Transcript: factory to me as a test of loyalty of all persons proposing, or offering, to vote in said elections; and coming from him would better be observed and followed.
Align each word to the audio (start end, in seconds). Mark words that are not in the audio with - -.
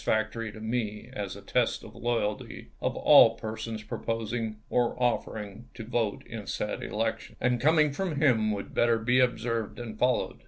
factory 0.01 0.51
to 0.51 0.59
me 0.59 1.11
as 1.13 1.35
a 1.35 1.41
test 1.43 1.83
of 1.83 1.93
loyalty 1.95 2.69
of 2.81 2.95
all 2.95 3.35
persons 3.35 3.83
proposing, 3.83 4.55
or 4.67 4.95
offering, 4.99 5.65
to 5.75 5.83
vote 5.85 6.23
in 6.25 6.47
said 6.47 6.81
elections; 6.81 7.37
and 7.39 7.61
coming 7.61 7.91
from 7.93 8.15
him 8.15 8.49
would 8.49 8.73
better 8.73 8.97
be 8.97 9.19
observed 9.19 9.77
and 9.77 9.99
followed. 9.99 10.39